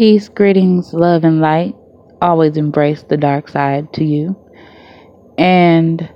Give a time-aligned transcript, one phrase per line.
[0.00, 1.74] Peace, greetings, love, and light.
[2.22, 4.34] Always embrace the dark side to you.
[5.36, 6.08] And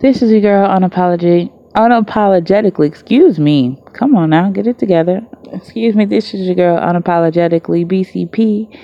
[0.00, 2.86] this is your girl, unapologetic, unapologetically.
[2.86, 3.82] Excuse me.
[3.92, 5.20] Come on now, get it together.
[5.52, 6.04] Excuse me.
[6.04, 8.78] This is your girl, unapologetically BCP.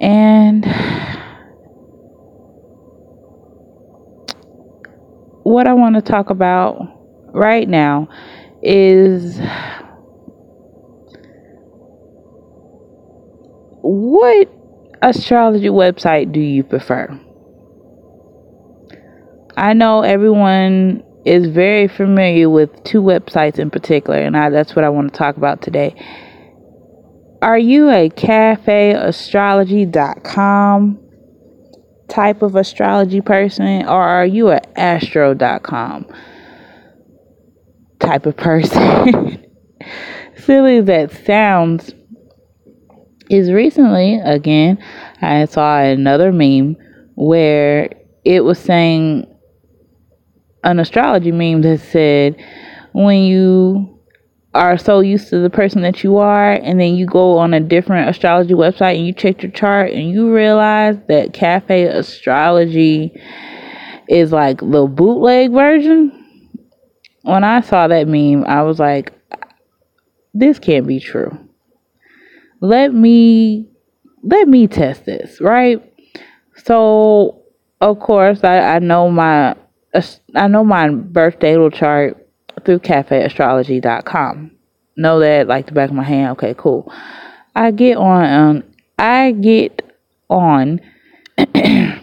[0.00, 0.64] And
[5.42, 6.78] what I want to talk about
[7.34, 8.08] right now
[8.62, 9.38] is
[14.12, 14.48] what
[15.00, 17.18] astrology website do you prefer?
[19.56, 24.84] I know everyone is very familiar with two websites in particular, and I, that's what
[24.84, 25.94] I want to talk about today.
[27.40, 30.98] Are you a cafeastrology.com
[32.08, 36.06] type of astrology person, or are you a astro.com
[37.98, 39.46] type of person?
[40.36, 41.94] Silly as that sounds,
[43.32, 44.78] is recently again
[45.20, 46.76] I saw another meme
[47.14, 47.90] where
[48.24, 49.26] it was saying
[50.64, 52.36] an astrology meme that said
[52.92, 53.98] when you
[54.54, 57.60] are so used to the person that you are and then you go on a
[57.60, 63.18] different astrology website and you check your chart and you realize that cafe astrology
[64.08, 66.12] is like the bootleg version
[67.22, 69.12] when i saw that meme i was like
[70.34, 71.30] this can't be true
[72.62, 73.66] let me
[74.22, 75.82] let me test this, right?
[76.64, 77.42] So,
[77.80, 79.56] of course, I, I know my
[80.34, 82.24] I know my birth natal chart
[82.64, 84.52] through cafeastrology.com.
[84.96, 86.32] Know that like the back of my hand.
[86.32, 86.90] Okay, cool.
[87.54, 88.62] I get on um,
[88.96, 89.82] I get
[90.30, 90.80] on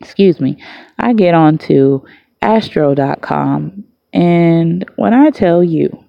[0.00, 0.62] excuse me.
[0.96, 2.06] I get on to
[2.40, 6.04] astro.com and when I tell you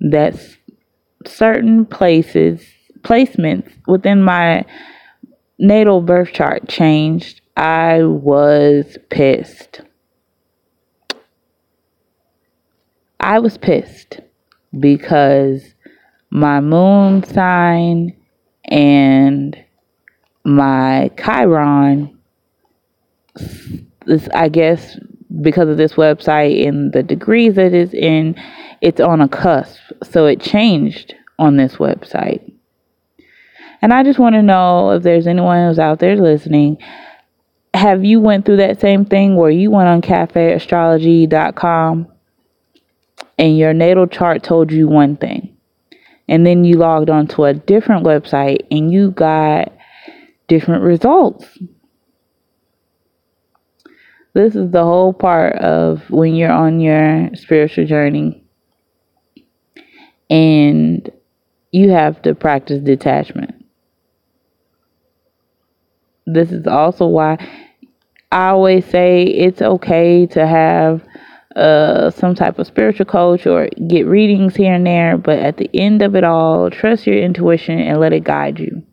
[0.00, 0.56] that's
[1.26, 2.64] certain places,
[3.00, 4.64] placements within my
[5.58, 9.80] natal birth chart changed, I was pissed.
[13.20, 14.20] I was pissed
[14.78, 15.74] because
[16.30, 18.16] my moon sign
[18.64, 19.56] and
[20.44, 22.16] my Chiron,
[24.32, 24.96] I guess,
[25.42, 28.36] because of this website and the degrees that it's in,
[28.80, 29.78] it's on a cusp.
[30.02, 32.52] So it changed on this website.
[33.80, 36.78] And I just want to know if there's anyone who's out there listening.
[37.74, 42.08] Have you went through that same thing where you went on cafeastrology.com
[43.38, 45.56] and your natal chart told you one thing
[46.26, 49.72] and then you logged on to a different website and you got
[50.48, 51.46] different results?
[54.38, 58.44] This is the whole part of when you're on your spiritual journey
[60.30, 61.10] and
[61.72, 63.64] you have to practice detachment.
[66.24, 67.44] This is also why
[68.30, 71.02] I always say it's okay to have
[71.56, 75.68] uh, some type of spiritual coach or get readings here and there, but at the
[75.74, 78.84] end of it all, trust your intuition and let it guide you.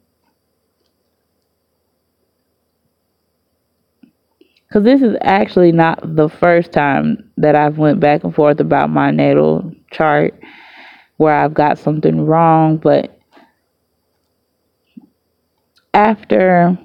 [4.76, 8.90] Because this is actually not the first time that I've went back and forth about
[8.90, 10.38] my natal chart
[11.16, 13.18] where I've got something wrong, but
[15.94, 16.78] after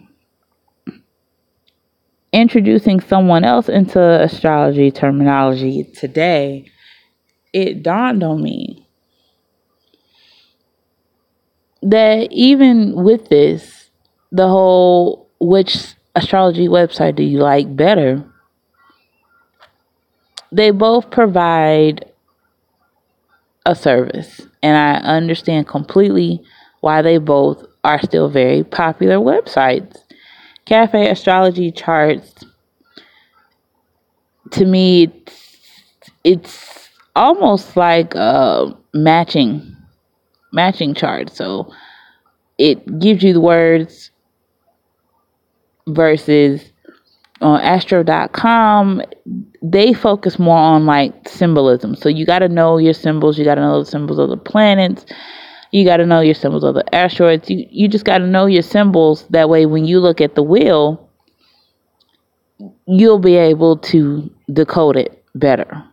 [2.33, 6.71] introducing someone else into astrology terminology today,
[7.53, 8.87] it dawned on me
[11.83, 13.91] that even with this,
[14.31, 18.25] the whole which astrology website do you like better,
[20.53, 22.11] they both provide
[23.67, 24.43] a service.
[24.63, 26.43] And I understand completely
[26.81, 29.97] why they both are still very popular websites.
[30.65, 32.45] Cafe Astrology Charts,
[34.53, 39.77] to me, it's, it's almost like a matching
[40.53, 41.31] matching chart.
[41.31, 41.73] So
[42.59, 44.11] it gives you the words
[45.95, 46.73] versus
[47.41, 49.03] on astro.com
[49.63, 51.95] they focus more on like symbolism.
[51.95, 54.37] So you got to know your symbols you got to know the symbols of the
[54.37, 55.05] planets
[55.73, 57.49] you got to know your symbols of the asteroids.
[57.49, 59.25] You, you just got to know your symbols.
[59.31, 61.09] That way when you look at the wheel
[62.87, 65.85] you'll be able to decode it better.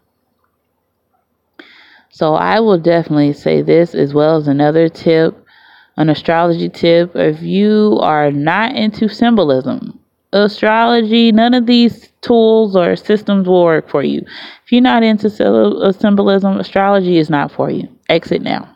[2.09, 5.45] So i will definitely say this as well as another tip
[5.97, 9.99] an astrology tip if you are not into symbolism
[10.33, 14.21] astrology, none of these tools or systems will work for you.
[14.65, 17.87] If you're not into uh, symbolism, astrology is not for you.
[18.09, 18.75] Exit now.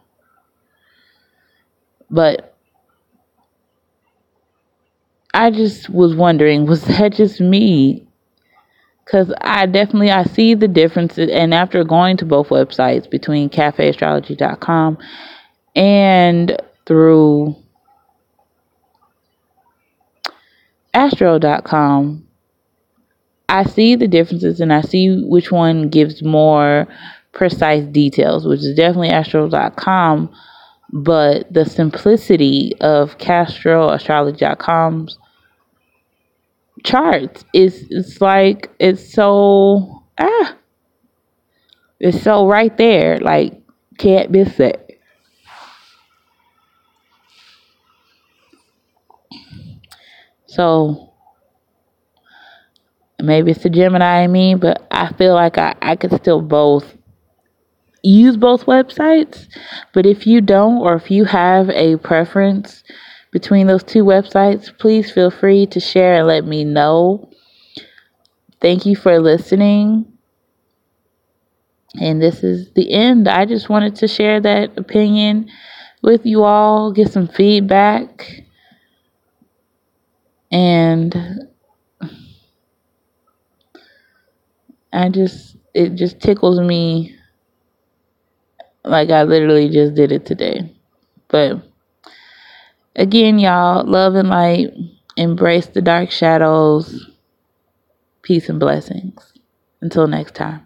[2.10, 2.56] But
[5.34, 8.08] I just was wondering, was that just me?
[9.06, 14.98] Cause I definitely I see the differences, and after going to both websites between CafeAstrology.com
[15.76, 17.56] and through
[20.94, 22.28] Astro.com,
[23.48, 26.90] I see the differences and I see which one gives more
[27.32, 30.36] precise details, which is definitely Astro.com.
[30.92, 35.18] But the simplicity of castro CastroAstrology.com's
[36.84, 40.58] charts is it's like it's so ah
[42.02, 43.18] it's so right there.
[43.20, 43.54] Like
[43.98, 44.91] can't miss it
[50.52, 51.14] so
[53.22, 56.98] maybe it's the gemini in me but i feel like i, I could still both
[58.04, 59.48] use both websites
[59.94, 62.84] but if you don't or if you have a preference
[63.32, 67.30] between those two websites, please feel free to share and let me know.
[68.60, 70.06] Thank you for listening.
[72.00, 73.28] And this is the end.
[73.28, 75.50] I just wanted to share that opinion
[76.02, 78.44] with you all, get some feedback.
[80.52, 81.16] And
[84.92, 87.16] I just, it just tickles me
[88.84, 90.76] like I literally just did it today.
[91.30, 91.64] But
[92.96, 94.74] Again, y'all, love and light.
[95.16, 97.10] Embrace the dark shadows.
[98.22, 99.34] Peace and blessings.
[99.82, 100.66] Until next time.